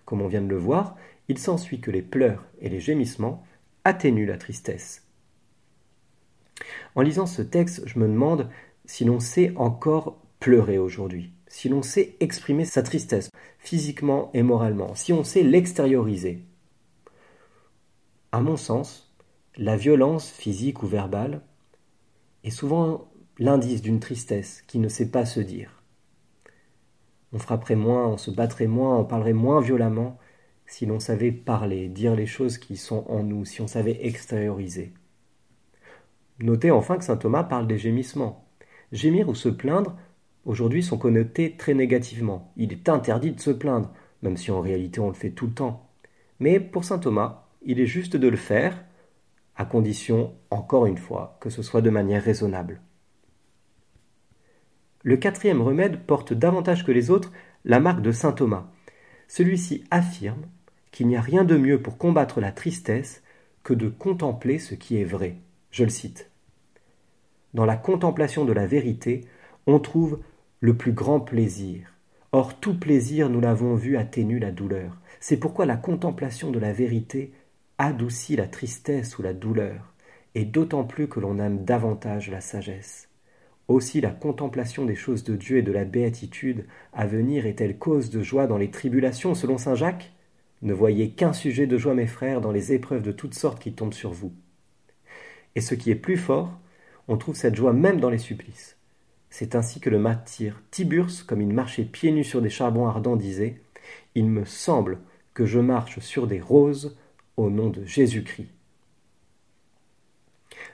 comme 0.06 0.22
on 0.22 0.28
vient 0.28 0.42
de 0.42 0.48
le 0.48 0.58
voir, 0.58 0.96
il 1.28 1.38
s'ensuit 1.38 1.80
que 1.80 1.92
les 1.92 2.02
pleurs 2.02 2.46
et 2.62 2.70
les 2.70 2.80
gémissements 2.80 3.44
atténuent 3.84 4.28
la 4.28 4.38
tristesse. 4.38 5.08
En 6.96 7.02
lisant 7.02 7.26
ce 7.26 7.42
texte, 7.42 7.84
je 7.86 8.00
me 8.00 8.08
demande 8.08 8.50
si 8.86 9.06
l'on 9.06 9.20
sait 9.20 9.54
encore 9.56 10.20
pleurer 10.40 10.78
aujourd'hui, 10.78 11.32
si 11.54 11.70
l'on 11.70 11.84
sait 11.84 12.16
exprimer 12.20 12.66
sa 12.66 12.82
tristesse 12.82 13.30
physiquement 13.60 14.32
et 14.34 14.42
moralement, 14.42 14.96
si 14.96 15.14
on 15.14 15.24
sait 15.24 15.44
l'extérioriser. 15.44 16.44
À 18.32 18.42
mon 18.42 18.58
sens, 18.58 19.16
la 19.56 19.78
violence 19.78 20.32
physique 20.32 20.82
ou 20.82 20.88
verbale 20.88 21.42
est 22.44 22.50
souvent 22.50 23.08
l'indice 23.38 23.84
d'une 23.84 24.00
tristesse 24.00 24.64
qui 24.64 24.80
ne 24.80 24.88
sait 24.88 25.12
pas 25.12 25.26
se 25.26 25.42
dire. 25.42 25.84
On 27.34 27.38
frapperait 27.38 27.76
moins, 27.76 28.08
on 28.08 28.18
se 28.18 28.32
battrait 28.32 28.66
moins, 28.66 28.98
on 28.98 29.06
parlerait 29.06 29.34
moins 29.34 29.62
violemment 29.62 30.18
si 30.66 30.88
l'on 30.88 31.00
savait 31.00 31.32
parler, 31.32 31.88
dire 31.88 32.16
les 32.16 32.26
choses 32.26 32.58
qui 32.58 32.78
sont 32.78 33.06
en 33.08 33.22
nous, 33.22 33.46
si 33.46 33.62
on 33.62 33.68
savait 33.68 34.08
extérioriser. 34.08 34.92
Notez 36.40 36.72
enfin 36.72 36.98
que 36.98 37.06
saint 37.06 37.16
Thomas 37.16 37.44
parle 37.44 37.68
des 37.68 37.78
gémissements. 37.78 38.44
Gémir 38.92 39.30
ou 39.30 39.36
se 39.36 39.50
plaindre, 39.50 39.96
aujourd'hui, 40.46 40.84
sont 40.84 40.98
connotés 40.98 41.56
très 41.58 41.74
négativement. 41.74 42.52
Il 42.58 42.72
est 42.72 42.90
interdit 42.90 43.32
de 43.32 43.40
se 43.40 43.52
plaindre, 43.52 43.92
même 44.22 44.38
si 44.38 44.52
en 44.52 44.62
réalité 44.62 45.00
on 45.00 45.08
le 45.08 45.14
fait 45.14 45.32
tout 45.32 45.48
le 45.48 45.54
temps. 45.54 45.90
Mais 46.40 46.60
pour 46.60 46.84
saint 46.84 47.00
Thomas, 47.00 47.46
il 47.62 47.80
est 47.80 47.86
juste 47.86 48.16
de 48.16 48.28
le 48.28 48.38
faire, 48.38 48.84
à 49.56 49.66
condition, 49.66 50.34
encore 50.50 50.86
une 50.86 50.98
fois, 50.98 51.38
que 51.40 51.50
ce 51.50 51.62
soit 51.62 51.82
de 51.82 51.90
manière 51.90 52.24
raisonnable. 52.24 52.82
Le 55.04 55.18
quatrième 55.18 55.62
remède 55.62 56.00
porte 56.06 56.34
davantage 56.34 56.86
que 56.86 56.92
les 56.92 57.12
autres 57.12 57.32
la 57.66 57.80
marque 57.80 58.02
de 58.02 58.12
saint 58.12 58.32
Thomas. 58.32 58.68
Celui-ci 59.28 59.84
affirme 59.92 60.46
qu'il 60.92 61.08
n'y 61.08 61.18
a 61.18 61.22
rien 61.22 61.44
de 61.44 61.58
mieux 61.58 61.82
pour 61.82 61.98
combattre 61.98 62.40
la 62.40 62.52
tristesse 62.52 63.24
que 63.64 63.74
de 63.74 63.90
contempler 63.90 64.60
ce 64.60 64.76
qui 64.76 64.98
est 64.98 65.06
vrai. 65.06 65.38
Je 65.72 65.84
le 65.84 65.90
cite. 65.90 66.30
Dans 67.54 67.66
la 67.66 67.78
contemplation 67.78 68.46
de 68.46 68.54
la 68.54 68.66
vérité, 68.66 69.26
on 69.68 69.80
trouve 69.80 70.20
le 70.64 70.78
plus 70.78 70.94
grand 70.94 71.20
plaisir. 71.20 71.94
Or 72.32 72.58
tout 72.58 72.80
plaisir, 72.80 73.30
nous 73.30 73.42
l'avons 73.42 73.76
vu, 73.76 73.98
atténue 73.98 74.40
la 74.40 74.54
douleur. 74.54 74.98
C'est 75.20 75.36
pourquoi 75.36 75.66
la 75.66 75.76
contemplation 75.76 76.52
de 76.52 76.60
la 76.60 76.72
vérité 76.72 77.34
adoucit 77.78 78.38
la 78.38 78.48
tristesse 78.48 79.18
ou 79.18 79.24
la 79.24 79.34
douleur, 79.34 79.94
et 80.36 80.46
d'autant 80.46 80.86
plus 80.86 81.10
que 81.10 81.20
l'on 81.20 81.38
aime 81.38 81.66
davantage 81.66 82.32
la 82.32 82.40
sagesse. 82.40 83.10
Aussi 83.68 84.00
la 84.00 84.12
contemplation 84.12 84.86
des 84.86 84.96
choses 84.96 85.26
de 85.26 85.36
Dieu 85.36 85.58
et 85.58 85.64
de 85.64 85.74
la 85.74 85.84
béatitude 85.84 86.66
à 86.94 87.08
venir 87.08 87.46
est-elle 87.46 87.78
cause 87.78 88.10
de 88.10 88.24
joie 88.24 88.48
dans 88.48 88.58
les 88.58 88.72
tribulations, 88.72 89.36
selon 89.36 89.58
saint 89.58 89.76
Jacques? 89.76 90.14
Ne 90.62 90.72
voyez 90.72 91.10
qu'un 91.10 91.34
sujet 91.34 91.68
de 91.68 91.78
joie, 91.78 91.94
mes 91.94 92.08
frères, 92.08 92.40
dans 92.40 92.54
les 92.54 92.72
épreuves 92.72 93.02
de 93.02 93.12
toutes 93.12 93.36
sortes 93.36 93.62
qui 93.62 93.74
tombent 93.74 93.92
sur 93.92 94.14
vous. 94.14 94.32
Et 95.56 95.62
ce 95.62 95.76
qui 95.76 95.92
est 95.92 95.96
plus 95.96 96.16
fort, 96.16 96.58
on 97.10 97.18
trouve 97.18 97.36
cette 97.36 97.56
joie 97.56 97.74
même 97.74 98.00
dans 98.00 98.10
les 98.10 98.18
supplices. 98.18 98.78
C'est 99.36 99.56
ainsi 99.56 99.80
que 99.80 99.90
le 99.90 99.98
martyr 99.98 100.62
Tiburce, 100.70 101.24
comme 101.24 101.42
il 101.42 101.52
marchait 101.52 101.86
pieds 101.86 102.12
nus 102.12 102.24
sur 102.24 102.40
des 102.40 102.52
charbons 102.52 102.86
ardents, 102.86 103.16
disait 103.16 103.60
Il 104.14 104.30
me 104.30 104.46
semble 104.46 105.00
que 105.34 105.48
je 105.48 105.58
marche 105.58 105.98
sur 106.02 106.28
des 106.28 106.40
roses 106.40 106.96
au 107.36 107.50
nom 107.50 107.72
de 107.72 107.84
Jésus-Christ. 107.84 108.52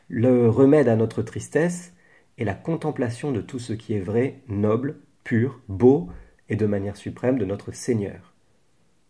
Le 0.09 0.49
remède 0.49 0.89
à 0.89 0.97
notre 0.97 1.21
tristesse, 1.21 1.93
et 2.37 2.43
la 2.43 2.53
contemplation 2.53 3.31
de 3.31 3.39
tout 3.39 3.59
ce 3.59 3.71
qui 3.71 3.93
est 3.93 4.01
vrai, 4.01 4.41
noble, 4.49 4.99
pur, 5.23 5.61
beau, 5.69 6.09
et 6.49 6.57
de 6.57 6.65
manière 6.65 6.97
suprême 6.97 7.39
de 7.39 7.45
notre 7.45 7.71
Seigneur. 7.71 8.33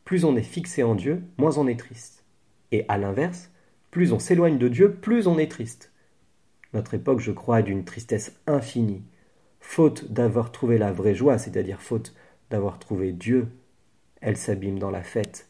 Plus 0.05 0.25
on 0.25 0.35
est 0.35 0.43
fixé 0.43 0.83
en 0.83 0.93
Dieu, 0.93 1.23
moins 1.39 1.57
on 1.57 1.67
est 1.67 1.79
triste. 1.79 2.23
Et 2.71 2.85
à 2.87 2.99
l'inverse, 2.99 3.49
plus 3.89 4.13
on 4.13 4.19
s'éloigne 4.19 4.59
de 4.59 4.67
Dieu, 4.67 4.93
plus 4.93 5.25
on 5.25 5.39
est 5.39 5.49
triste. 5.49 5.91
Notre 6.75 6.93
époque, 6.93 7.19
je 7.19 7.31
crois, 7.31 7.61
est 7.61 7.63
d'une 7.63 7.83
tristesse 7.83 8.39
infinie. 8.45 9.01
Faute 9.59 10.11
d'avoir 10.11 10.51
trouvé 10.51 10.77
la 10.77 10.91
vraie 10.91 11.15
joie, 11.15 11.37
c'est-à-dire 11.37 11.81
faute 11.81 12.15
d'avoir 12.49 12.79
trouvé 12.79 13.11
Dieu, 13.11 13.47
elle 14.21 14.37
s'abîme 14.37 14.79
dans 14.79 14.91
la 14.91 15.03
fête. 15.03 15.47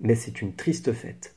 Mais 0.00 0.14
c'est 0.14 0.42
une 0.42 0.54
triste 0.54 0.92
fête. 0.92 1.34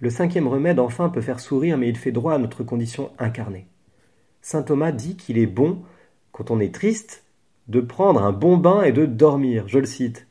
Le 0.00 0.10
cinquième 0.10 0.46
remède, 0.46 0.78
enfin, 0.78 1.08
peut 1.08 1.20
faire 1.20 1.40
sourire, 1.40 1.78
mais 1.78 1.88
il 1.88 1.96
fait 1.96 2.12
droit 2.12 2.34
à 2.34 2.38
notre 2.38 2.62
condition 2.64 3.10
incarnée. 3.18 3.66
Saint 4.42 4.62
Thomas 4.62 4.92
dit 4.92 5.16
qu'il 5.16 5.38
est 5.38 5.46
bon, 5.46 5.82
quand 6.32 6.50
on 6.50 6.60
est 6.60 6.74
triste, 6.74 7.24
de 7.68 7.80
prendre 7.80 8.22
un 8.22 8.32
bon 8.32 8.56
bain 8.56 8.82
et 8.82 8.92
de 8.92 9.06
dormir. 9.06 9.66
Je 9.68 9.78
le 9.78 9.86
cite. 9.86 10.26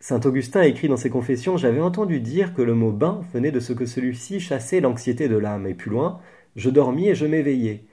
Saint 0.00 0.20
Augustin 0.24 0.62
écrit 0.62 0.88
dans 0.88 0.96
ses 0.96 1.08
confessions 1.08 1.56
J'avais 1.56 1.80
entendu 1.80 2.20
dire 2.20 2.52
que 2.52 2.62
le 2.62 2.74
mot 2.74 2.92
bain 2.92 3.22
venait 3.32 3.52
de 3.52 3.60
ce 3.60 3.72
que 3.72 3.86
celui-ci 3.86 4.40
chassait 4.40 4.80
l'anxiété 4.80 5.28
de 5.28 5.36
l'âme. 5.36 5.66
Et 5.66 5.74
plus 5.74 5.90
loin, 5.90 6.20
je 6.54 6.68
dormis 6.68 7.08
et 7.08 7.14
je 7.14 7.26
m'éveillais. 7.26 7.84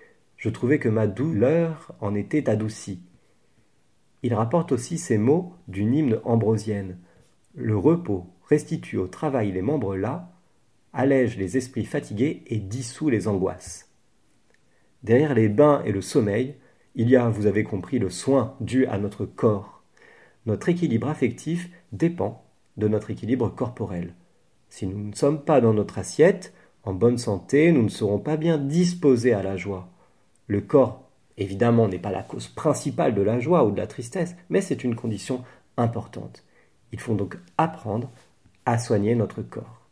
Je 0.43 0.49
trouvais 0.49 0.77
que 0.77 0.89
ma 0.89 1.07
douleur 1.07 1.95
en 2.01 2.15
était 2.15 2.49
adoucie. 2.49 2.99
Il 4.23 4.33
rapporte 4.33 4.73
aussi 4.73 4.97
ces 4.97 5.17
mots 5.17 5.53
d'une 5.69 5.93
hymne 5.93 6.19
ambrosienne. 6.25 6.97
Le 7.55 7.77
repos 7.77 8.27
restitue 8.49 8.97
au 8.97 9.07
travail 9.07 9.53
les 9.53 9.61
membres 9.61 9.95
là, 9.95 10.33
allège 10.91 11.37
les 11.37 11.55
esprits 11.55 11.85
fatigués 11.85 12.43
et 12.47 12.57
dissout 12.57 13.07
les 13.07 13.29
angoisses. 13.29 13.89
Derrière 15.01 15.33
les 15.33 15.47
bains 15.47 15.81
et 15.85 15.93
le 15.93 16.01
sommeil, 16.01 16.57
il 16.93 17.09
y 17.09 17.15
a, 17.15 17.29
vous 17.29 17.45
avez 17.45 17.63
compris, 17.63 17.97
le 17.97 18.09
soin 18.09 18.57
dû 18.59 18.85
à 18.87 18.97
notre 18.97 19.25
corps. 19.25 19.85
Notre 20.45 20.67
équilibre 20.67 21.07
affectif 21.07 21.69
dépend 21.93 22.43
de 22.75 22.89
notre 22.89 23.11
équilibre 23.11 23.47
corporel. 23.47 24.13
Si 24.69 24.87
nous 24.87 25.07
ne 25.07 25.15
sommes 25.15 25.45
pas 25.45 25.61
dans 25.61 25.73
notre 25.73 25.99
assiette, 25.99 26.53
en 26.83 26.93
bonne 26.93 27.17
santé, 27.17 27.71
nous 27.71 27.83
ne 27.83 27.87
serons 27.87 28.19
pas 28.19 28.35
bien 28.35 28.57
disposés 28.57 29.31
à 29.31 29.41
la 29.41 29.55
joie. 29.55 29.92
Le 30.47 30.61
corps, 30.61 31.09
évidemment, 31.37 31.87
n'est 31.87 31.99
pas 31.99 32.11
la 32.11 32.23
cause 32.23 32.47
principale 32.47 33.15
de 33.15 33.21
la 33.21 33.39
joie 33.39 33.63
ou 33.63 33.71
de 33.71 33.77
la 33.77 33.87
tristesse, 33.87 34.35
mais 34.49 34.61
c'est 34.61 34.83
une 34.83 34.95
condition 34.95 35.43
importante. 35.77 36.43
Il 36.91 36.99
faut 36.99 37.15
donc 37.15 37.37
apprendre 37.57 38.11
à 38.65 38.77
soigner 38.77 39.15
notre 39.15 39.41
corps. 39.41 39.82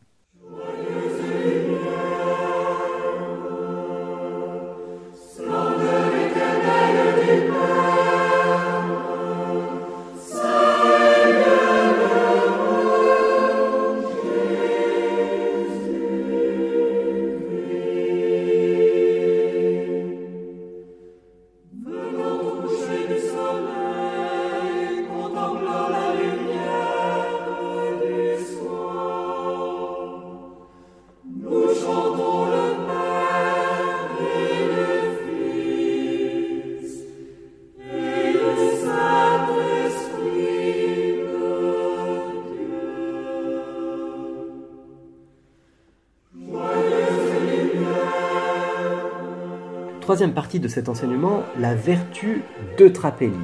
Troisième 50.02 50.34
partie 50.34 50.58
de 50.58 50.66
cet 50.66 50.88
enseignement, 50.88 51.44
la 51.56 51.76
vertu 51.76 52.42
de 52.76 52.88
Trapelli. 52.88 53.38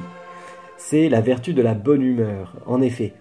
C'est 0.75 1.07
la 1.07 1.21
vertu 1.21 1.53
de 1.53 1.61
la 1.61 1.73
bonne 1.73 2.01
humeur. 2.01 2.57
En 2.65 2.81
effet, 2.81 3.13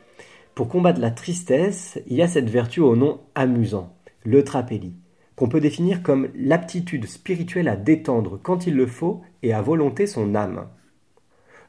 pour 0.57 0.68
combattre 0.68 1.00
la 1.00 1.12
tristesse, 1.12 2.00
il 2.09 2.16
y 2.16 2.23
a 2.23 2.26
cette 2.26 2.50
vertu 2.50 2.80
au 2.80 2.97
nom 2.97 3.21
amusant, 3.37 3.97
le 4.25 4.42
Trapelli, 4.42 4.97
qu'on 5.37 5.49
peut 5.49 5.61
définir 5.61 6.02
comme 6.02 6.30
l'aptitude 6.35 7.07
spirituelle 7.07 7.68
à 7.68 7.76
détendre 7.76 8.40
quand 8.42 8.66
il 8.66 8.75
le 8.75 8.88
faut 8.88 9.23
et 9.45 9.52
à 9.52 9.62
volonté 9.62 10.09
son 10.09 10.35
âme. 10.35 10.66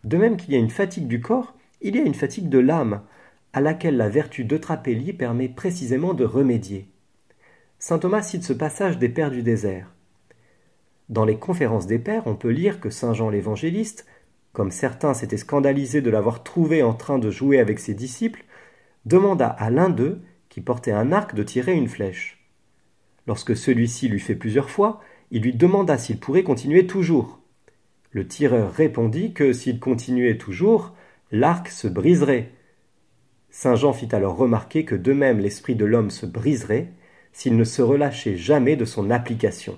De 0.04 0.18
même 0.18 0.38
qu'il 0.38 0.56
y 0.56 0.58
a 0.58 0.60
une 0.60 0.72
fatigue 0.72 1.08
du 1.08 1.22
corps, 1.22 1.54
il 1.82 1.96
y 1.96 2.00
a 2.00 2.04
une 2.04 2.16
fatigue 2.16 2.50
de 2.50 2.58
l'âme, 2.60 3.04
à 3.54 3.62
laquelle 3.62 3.96
la 3.96 4.10
vertu 4.10 4.44
de 4.44 4.58
Trapelli 4.58 5.14
permet 5.14 5.50
précisément 5.50 6.16
de 6.16 6.26
remédier. 6.26 6.90
Saint 7.78 8.00
Thomas 8.00 8.24
cite 8.24 8.44
ce 8.44 8.54
passage 8.54 8.98
des 8.98 9.10
Pères 9.10 9.30
du 9.30 9.44
désert. 9.44 9.94
Dans 11.10 11.26
les 11.26 11.38
conférences 11.38 11.88
des 11.88 11.98
pères, 11.98 12.28
on 12.28 12.36
peut 12.36 12.52
lire 12.52 12.80
que 12.80 12.92
Saint 12.92 13.14
Jean 13.14 13.32
l'évangéliste, 13.32 14.06
comme 14.54 14.70
certains 14.70 15.16
s'étaient 15.16 15.38
scandalisés 15.38 16.02
de 16.02 16.10
l'avoir 16.12 16.44
trouvé 16.44 16.84
en 16.84 16.94
train 16.94 17.18
de 17.18 17.32
jouer 17.32 17.60
avec 17.60 17.80
ses 17.80 17.96
disciples, 17.96 18.46
demanda 19.06 19.48
à 19.48 19.72
l'un 19.72 19.90
d'eux, 19.90 20.22
qui 20.50 20.62
portait 20.62 20.92
un 20.92 21.12
arc, 21.12 21.34
de 21.34 21.44
tirer 21.44 21.74
une 21.74 21.88
flèche. 21.88 22.46
Lorsque 23.26 23.56
celui-ci 23.56 24.08
l'eut 24.08 24.20
fait 24.20 24.36
plusieurs 24.36 24.70
fois, 24.70 25.02
il 25.32 25.42
lui 25.42 25.54
demanda 25.54 25.98
s'il 25.98 26.20
pourrait 26.20 26.44
continuer 26.44 26.86
toujours. 26.86 27.40
Le 28.12 28.28
tireur 28.28 28.72
répondit 28.72 29.34
que 29.34 29.54
s'il 29.54 29.80
continuait 29.80 30.38
toujours, 30.38 30.94
l'arc 31.32 31.70
se 31.70 31.88
briserait. 31.88 32.52
Saint 33.50 33.76
Jean 33.76 33.94
fit 33.94 34.14
alors 34.14 34.36
remarquer 34.36 34.86
que 34.86 34.96
de 34.96 35.14
même 35.14 35.40
l'esprit 35.40 35.76
de 35.76 35.86
l'homme 35.86 36.12
se 36.12 36.26
briserait 36.26 36.92
s'il 37.34 37.56
ne 37.56 37.64
se 37.64 37.82
relâchait 37.82 38.38
jamais 38.38 38.76
de 38.76 38.86
son 38.86 39.10
application. 39.10 39.78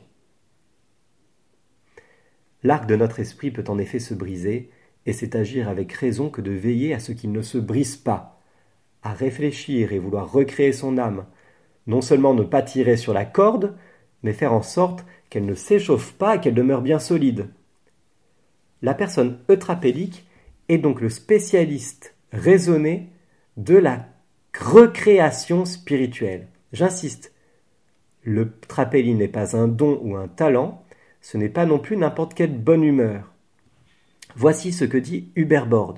L'arc 2.64 2.86
de 2.86 2.96
notre 2.96 3.20
esprit 3.20 3.52
peut 3.52 3.64
en 3.68 3.78
effet 3.78 4.00
se 4.00 4.14
briser, 4.14 4.70
et 5.06 5.14
c'est 5.14 5.36
agir 5.36 5.68
avec 5.68 5.92
raison 5.94 6.30
que 6.30 6.42
de 6.42 6.52
veiller 6.52 6.94
à 6.94 7.00
ce 7.00 7.12
qu'il 7.12 7.32
ne 7.32 7.42
se 7.42 7.58
brise 7.58 7.98
pas, 7.98 8.40
à 9.02 9.14
réfléchir 9.14 9.94
et 9.94 10.00
vouloir 10.00 10.32
recréer 10.32 10.72
son 10.72 10.98
âme, 10.98 11.26
non 11.88 12.02
seulement 12.02 12.34
ne 12.34 12.44
pas 12.44 12.62
tirer 12.62 12.98
sur 12.98 13.14
la 13.14 13.26
corde, 13.26 13.76
mais 14.22 14.34
faire 14.34 14.54
en 14.54 14.62
sorte 14.62 15.06
qu'elle 15.30 15.46
ne 15.46 15.56
s'échauffe 15.56 16.14
pas 16.14 16.36
et 16.36 16.40
qu'elle 16.40 16.54
demeure 16.54 16.82
bien 16.82 17.00
solide. 17.00 17.50
La 18.84 18.94
personne 18.94 19.40
eutrapélique 19.50 20.28
est 20.70 20.78
donc 20.78 21.02
le 21.02 21.10
spécialiste 21.10 22.16
raisonné 22.32 23.10
de 23.58 23.76
la 23.76 24.08
recréation 24.60 25.66
spirituelle. 25.66 26.48
J'insiste, 26.74 27.34
le 28.24 28.52
trapélie 28.68 29.16
n'est 29.16 29.28
pas 29.28 29.56
un 29.56 29.68
don 29.68 30.00
ou 30.04 30.16
un 30.16 30.28
talent, 30.28 30.84
ce 31.22 31.38
n'est 31.38 31.50
pas 31.50 31.66
non 31.66 31.80
plus 31.80 31.98
n'importe 31.98 32.34
quelle 32.34 32.58
bonne 32.58 32.84
humeur. 32.84 33.32
Voici 34.36 34.72
ce 34.72 34.86
que 34.86 34.98
dit 34.98 35.30
Hubert 35.36 35.68
Bord. 35.68 35.96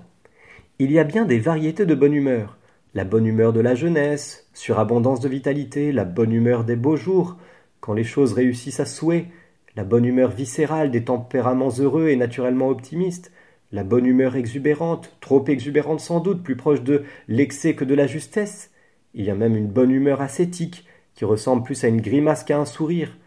Il 0.79 0.91
y 0.91 0.99
a 0.99 1.03
bien 1.03 1.25
des 1.25 1.39
variétés 1.39 1.85
de 1.85 1.95
bonne 1.95 2.13
humeur. 2.13 2.57
La 2.93 3.05
bonne 3.05 3.25
humeur 3.25 3.53
de 3.53 3.59
la 3.59 3.73
jeunesse, 3.73 4.47
surabondance 4.53 5.19
de 5.19 5.29
vitalité, 5.29 5.91
la 5.91 6.05
bonne 6.05 6.31
humeur 6.31 6.63
des 6.63 6.75
beaux 6.75 6.97
jours, 6.97 7.37
quand 7.79 7.93
les 7.93 8.03
choses 8.03 8.33
réussissent 8.33 8.79
à 8.79 8.85
souhait, 8.85 9.27
la 9.75 9.83
bonne 9.83 10.05
humeur 10.05 10.31
viscérale 10.31 10.91
des 10.91 11.03
tempéraments 11.03 11.71
heureux 11.79 12.09
et 12.09 12.15
naturellement 12.15 12.69
optimistes, 12.69 13.31
la 13.71 13.83
bonne 13.83 14.05
humeur 14.05 14.35
exubérante, 14.35 15.15
trop 15.19 15.43
exubérante 15.47 15.99
sans 15.99 16.19
doute, 16.19 16.43
plus 16.43 16.55
proche 16.55 16.83
de 16.83 17.03
l'excès 17.27 17.73
que 17.73 17.83
de 17.83 17.95
la 17.95 18.05
justesse. 18.05 18.71
Il 19.15 19.25
y 19.25 19.31
a 19.31 19.35
même 19.35 19.55
une 19.55 19.67
bonne 19.67 19.91
humeur 19.91 20.21
ascétique, 20.21 20.85
qui 21.15 21.25
ressemble 21.25 21.63
plus 21.63 21.83
à 21.83 21.87
une 21.87 22.01
grimace 22.01 22.43
qu'à 22.43 22.59
un 22.59 22.65
sourire, 22.65 23.17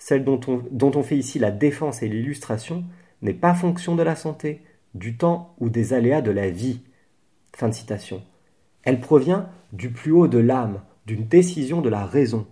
celle 0.00 0.24
dont 0.24 0.40
on, 0.96 1.02
fait 1.02 1.18
ici 1.18 1.38
la 1.38 1.50
défense 1.50 2.02
et 2.02 2.08
l'illustration, 2.08 2.84
n'est 3.20 3.34
pas 3.34 3.54
fonction 3.54 3.94
de 3.96 4.02
la 4.02 4.16
santé, 4.16 4.62
du 4.94 5.18
temps 5.18 5.54
ou 5.60 5.68
des 5.68 5.92
aléas 5.92 6.22
de 6.22 6.30
la 6.30 6.48
vie. 6.48 6.80
Fin 7.54 7.68
de 7.68 7.74
citation. 7.74 8.22
Elle 8.82 9.00
provient 9.00 9.50
du 9.74 9.90
plus 9.90 10.10
haut 10.10 10.26
de 10.26 10.38
l'âme, 10.38 10.80
d'une 11.04 11.28
décision 11.28 11.82
de 11.82 11.90
la 11.90 12.06
raison. 12.06 12.46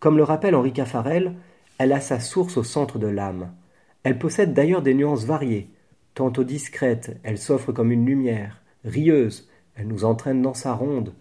Comme 0.00 0.18
le 0.18 0.22
rappelle 0.22 0.54
Henri 0.54 0.74
Caffarel, 0.74 1.34
elle 1.78 1.94
a 1.94 2.00
sa 2.00 2.20
source 2.20 2.58
au 2.58 2.62
centre 2.62 2.98
de 2.98 3.06
l'âme. 3.06 3.54
Elle 4.02 4.18
possède 4.18 4.52
d'ailleurs 4.52 4.82
des 4.82 4.92
nuances 4.92 5.24
variées. 5.24 5.70
Tantôt 6.14 6.44
discrète, 6.44 7.18
elle 7.22 7.38
s'offre 7.38 7.72
comme 7.72 7.90
une 7.90 8.04
lumière. 8.04 8.60
Rieuse, 8.84 9.48
elle 9.76 9.88
nous 9.88 10.04
entraîne 10.04 10.42
dans 10.42 10.54
sa 10.54 10.74
ronde. 10.74 11.14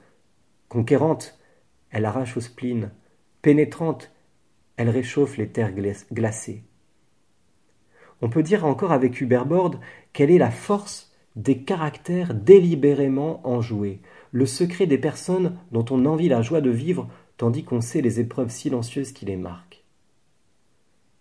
Conquérante, 0.68 1.40
elle 1.92 2.04
arrache 2.04 2.36
au 2.36 2.42
spleen. 2.42 2.92
Pénétrante, 3.42 4.12
elle 4.77 4.89
réchauffe 4.89 5.38
les 5.38 5.50
terres 5.50 5.74
glacées. 6.13 6.63
On 8.22 8.29
peut 8.29 8.43
dire 8.43 8.65
encore 8.65 8.91
avec 8.91 9.19
Huberbord 9.19 9.75
quelle 10.13 10.31
est 10.31 10.38
la 10.38 10.51
force 10.51 11.12
des 11.36 11.60
caractères 11.60 12.34
délibérément 12.34 13.48
enjoués, 13.48 14.01
le 14.31 14.46
secret 14.46 14.88
des 14.88 14.98
personnes 14.98 15.57
dont 15.72 15.86
on 15.91 16.05
envie 16.05 16.29
la 16.29 16.41
joie 16.41 16.62
de 16.62 16.72
vivre 16.72 17.07
tandis 17.38 17.63
qu'on 17.63 17.81
sait 17.81 18.01
les 18.01 18.19
épreuves 18.19 18.50
silencieuses 18.50 19.12
qui 19.12 19.25
les 19.25 19.38
marquent. 19.38 19.84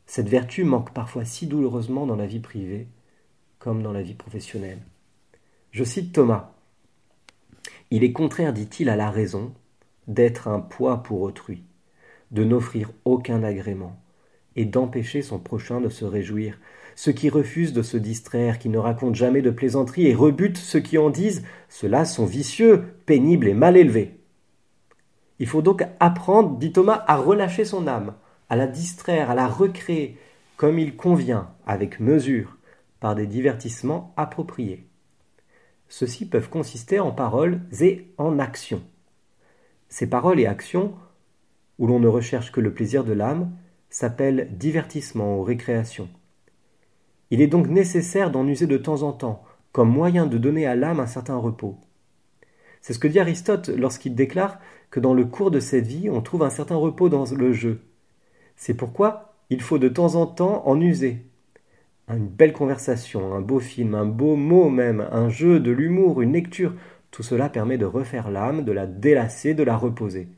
Cette 0.07 0.29
vertu 0.29 0.65
manque 0.65 0.95
parfois 0.95 1.25
si 1.25 1.47
douloureusement 1.47 2.07
dans 2.07 2.17
la 2.17 2.27
vie 2.27 2.41
privée 2.41 2.89
comme 3.59 3.83
dans 3.83 3.93
la 3.93 4.03
vie 4.03 4.15
professionnelle. 4.15 4.81
Je 5.73 5.85
cite 5.85 6.13
Thomas. 6.13 6.53
Il 7.91 8.05
est 8.05 8.13
contraire, 8.13 8.53
dit-il, 8.53 8.89
à 8.89 8.97
la 8.97 9.11
raison 9.11 9.53
d'être 10.07 10.49
un 10.49 10.61
poids 10.61 11.03
pour 11.03 11.21
autrui, 11.21 11.65
de 12.31 12.45
n'offrir 12.45 12.91
aucun 13.05 13.43
agrément, 13.43 13.97
et 14.57 14.65
d'empêcher 14.65 15.23
son 15.23 15.39
prochain 15.39 15.81
de 15.81 15.89
se 15.89 16.05
réjouir, 16.05 16.59
ceux 16.95 17.13
qui 17.13 17.29
refusent 17.29 17.75
de 17.75 17.83
se 17.83 17.99
distraire, 17.99 18.59
qui 18.59 18.71
ne 18.71 18.79
racontent 18.79 19.15
jamais 19.15 19.43
de 19.43 19.51
plaisanteries 19.51 20.07
et 20.07 20.15
rebutent 20.15 20.57
ceux 20.57 20.81
qui 20.81 20.97
en 20.97 21.11
disent 21.11 21.45
ceux-là 21.69 22.07
sont 22.07 22.25
vicieux, 22.25 22.85
pénibles 23.05 23.49
et 23.49 23.55
mal 23.55 23.77
élevés. 23.77 24.19
Il 25.39 25.47
faut 25.47 25.61
donc 25.61 25.85
apprendre, 26.01 26.57
dit 26.57 26.73
Thomas, 26.73 27.05
à 27.07 27.17
relâcher 27.17 27.67
son 27.67 27.87
âme, 27.87 28.15
à 28.49 28.57
la 28.57 28.67
distraire, 28.67 29.31
à 29.31 29.35
la 29.35 29.47
recréer, 29.47 30.17
comme 30.57 30.79
il 30.79 30.97
convient, 30.97 31.51
avec 31.67 32.01
mesure, 32.01 32.57
par 32.99 33.15
des 33.15 33.27
divertissements 33.27 34.15
appropriés. 34.17 34.87
Ceux-ci 35.89 36.27
peuvent 36.27 36.49
consister 36.49 36.99
en 36.99 37.13
paroles 37.13 37.61
et 37.81 38.09
en 38.17 38.39
actions. 38.39 38.83
Ces 39.91 40.09
paroles 40.09 40.41
et 40.41 40.47
actions, 40.47 40.95
où 41.79 41.87
l'on 41.87 42.01
ne 42.01 42.09
recherche 42.09 42.53
que 42.53 42.61
le 42.61 42.73
plaisir 42.73 43.05
de 43.05 43.13
l'âme, 43.13 43.53
s'appellent 43.91 44.49
divertissement 44.57 45.39
ou 45.39 45.43
récréation. 45.43 46.09
Il 47.31 47.41
est 47.41 47.47
donc 47.47 47.69
nécessaire 47.69 48.31
d'en 48.31 48.47
user 48.47 48.67
de 48.67 48.77
temps 48.77 49.03
en 49.03 49.13
temps, 49.13 49.43
comme 49.73 49.91
moyen 49.91 50.27
de 50.27 50.39
donner 50.39 50.67
à 50.67 50.77
l'âme 50.77 51.01
un 51.01 51.07
certain 51.07 51.37
repos. 51.37 51.77
C'est 52.81 52.93
ce 52.93 52.99
que 52.99 53.09
dit 53.09 53.19
Aristote 53.19 53.69
lorsqu'il 53.69 54.15
déclare 54.15 54.61
que 54.91 55.01
dans 55.01 55.15
le 55.15 55.25
cours 55.25 55.51
de 55.51 55.61
cette 55.61 55.87
vie, 55.87 56.09
on 56.09 56.23
trouve 56.23 56.43
un 56.43 56.51
certain 56.51 56.77
repos 56.77 57.09
dans 57.09 57.25
le 57.35 57.53
jeu. 57.53 57.81
C'est 58.55 58.75
pourquoi 58.75 59.35
il 59.51 59.61
faut 59.61 59.79
de 59.79 59.89
temps 59.89 60.15
en 60.15 60.27
temps 60.27 60.67
en 60.67 60.81
user. 60.81 61.27
Une 62.09 62.29
belle 62.29 62.53
conversation, 62.53 63.35
un 63.35 63.41
beau 63.41 63.59
film, 63.59 63.95
un 63.97 64.07
beau 64.07 64.37
mot 64.37 64.69
même, 64.71 65.07
un 65.11 65.29
jeu, 65.29 65.59
de 65.59 65.73
l'humour, 65.73 66.23
une 66.23 66.33
lecture, 66.33 66.75
tout 67.11 67.25
cela 67.25 67.49
permet 67.49 67.79
de 67.79 67.85
refaire 67.85 68.31
l'âme, 68.31 68.65
de 68.65 68.73
la 68.73 68.87
délasser, 68.87 69.55
de 69.55 69.65
la 69.65 69.77
reposer. 69.77 70.29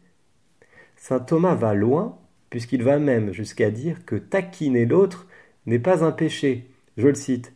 Saint 0.98 1.20
Thomas 1.20 1.54
va 1.54 1.74
loin, 1.74 2.18
puisqu'il 2.50 2.82
va 2.82 2.98
même 2.98 3.32
jusqu'à 3.32 3.70
dire 3.70 4.04
que 4.04 4.16
taquiner 4.16 4.84
l'autre 4.84 5.26
n'est 5.64 5.78
pas 5.78 6.04
un 6.04 6.12
péché. 6.12 6.66
Je 6.96 7.08
le 7.08 7.14
cite. 7.14 7.54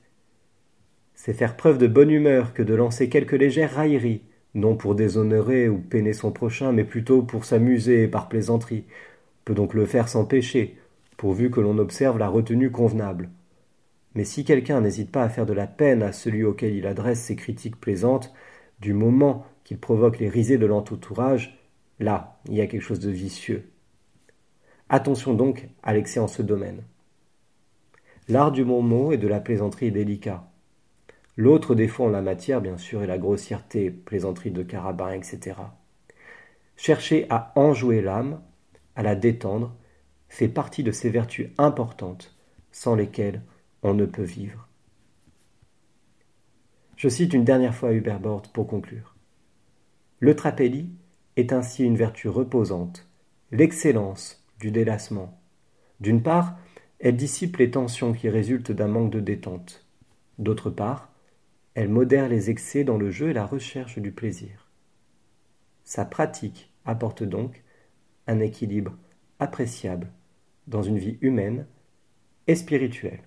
C'est 1.15 1.33
faire 1.33 1.57
preuve 1.57 1.79
de 1.79 1.89
bonne 1.89 2.11
humeur 2.11 2.55
que 2.55 2.63
de 2.63 2.75
lancer 2.75 3.09
quelques 3.09 3.33
légères 3.33 3.75
railleries, 3.75 4.23
non 4.55 4.77
pour 4.77 4.95
déshonorer 4.95 5.69
ou 5.69 5.79
peiner 5.79 6.13
son 6.13 6.31
prochain, 6.31 6.73
mais 6.73 6.85
plutôt 6.85 7.23
pour 7.23 7.45
s'amuser 7.45 8.07
par 8.09 8.29
plaisanterie. 8.29 8.85
On 8.87 9.45
peut 9.45 9.55
donc 9.55 9.75
le 9.75 9.87
faire 9.87 10.09
sans 10.09 10.25
péché, 10.25 10.79
pourvu 11.17 11.51
que 11.51 11.61
l'on 11.61 11.79
observe 11.79 12.19
la 12.19 12.29
retenue 12.29 12.71
convenable. 12.71 13.29
Mais 14.15 14.25
si 14.25 14.45
quelqu'un 14.45 14.81
n'hésite 14.81 15.11
pas 15.11 15.25
à 15.25 15.29
faire 15.29 15.47
de 15.47 15.53
la 15.53 15.67
peine 15.67 16.03
à 16.03 16.13
celui 16.13 16.45
auquel 16.45 16.75
il 16.75 16.87
adresse 16.87 17.21
ses 17.21 17.37
critiques 17.37 17.81
plaisantes, 17.81 18.33
du 18.81 18.93
moment 18.93 19.45
qu'il 19.65 19.79
provoque 19.79 20.19
les 20.19 20.29
risées 20.29 20.59
de 20.59 20.67
l'entourage, 20.67 21.59
là, 21.99 22.41
il 22.47 22.55
y 22.55 22.61
a 22.61 22.67
quelque 22.67 22.83
chose 22.83 23.01
de 23.01 23.11
vicieux. 23.11 23.71
Attention 24.89 25.35
donc 25.35 25.69
à 25.83 25.95
l'excès 25.95 26.21
en 26.21 26.29
ce 26.29 26.43
domaine. 26.43 26.83
L'art 28.29 28.53
du 28.53 28.65
bon 28.65 28.83
mot 28.83 29.13
et 29.13 29.19
de 29.19 29.29
la 29.29 29.41
plaisanterie 29.41 29.87
est 29.87 29.93
délicat. 29.93 30.49
L'autre 31.37 31.75
défaut 31.75 32.05
en 32.05 32.11
la 32.11 32.23
matière, 32.23 32.61
bien 32.61 32.77
sûr, 32.77 33.03
est 33.03 33.07
la 33.07 33.19
grossièreté, 33.19 33.91
plaisanterie 33.91 34.51
de 34.51 34.63
carabin, 34.63 35.13
etc. 35.13 35.57
Chercher 36.77 37.27
à 37.31 37.53
enjouer 37.57 38.03
l'âme, 38.03 38.43
à 38.97 39.03
la 39.03 39.15
détendre, 39.15 39.75
fait 40.29 40.49
partie 40.49 40.83
de 40.83 40.93
ces 40.93 41.11
vertus 41.11 41.51
importantes 41.59 42.37
sans 42.71 42.95
lesquelles 42.95 43.43
on 43.83 43.95
ne 43.95 44.07
peut 44.07 44.23
vivre. 44.23 44.69
Je 46.97 47.09
cite 47.09 47.35
une 47.35 47.45
dernière 47.45 47.75
fois 47.75 47.93
Hubert 47.93 48.21
Bord 48.21 48.43
pour 48.43 48.67
conclure. 48.67 49.17
Le 50.21 50.37
trapélie 50.37 50.91
est 51.37 51.53
ainsi 51.53 51.85
une 51.85 51.97
vertu 51.97 52.29
reposante, 52.29 53.09
l'excellence 53.51 54.45
du 54.59 54.71
délassement. 54.71 55.41
D'une 56.01 56.23
part, 56.23 56.57
elle 56.99 57.17
dissipe 57.17 57.57
les 57.57 57.71
tensions 57.71 58.13
qui 58.13 58.29
résultent 58.29 58.73
d'un 58.73 58.89
manque 58.89 59.11
de 59.11 59.21
détente. 59.21 59.87
D'autre 60.39 60.71
part, 60.71 61.11
elle 61.75 61.89
modère 61.89 62.29
les 62.29 62.51
excès 62.51 62.85
dans 62.85 62.99
le 62.99 63.11
jeu 63.11 63.31
et 63.31 63.35
la 63.35 63.47
recherche 63.47 63.99
du 63.99 64.13
plaisir. 64.13 64.69
Sa 65.85 66.05
pratique 66.05 66.73
apporte 66.85 67.23
donc 67.23 67.63
un 68.27 68.41
équilibre 68.41 68.97
appréciable 69.39 70.09
dans 70.67 70.83
une 70.83 70.99
vie 70.99 71.19
humaine 71.21 71.67
et 72.47 72.55
spirituelle. 72.55 73.23